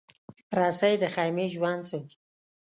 [0.59, 2.15] رسۍ د خېمې ژوند ساتي.